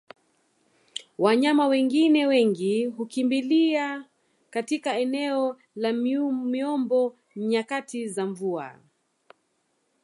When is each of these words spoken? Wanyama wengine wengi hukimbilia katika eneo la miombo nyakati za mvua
Wanyama 1.17 1.67
wengine 1.67 2.25
wengi 2.27 2.85
hukimbilia 2.85 4.05
katika 4.49 4.97
eneo 4.99 5.57
la 5.75 5.93
miombo 5.93 7.17
nyakati 7.35 8.07
za 8.09 8.25
mvua 8.25 8.79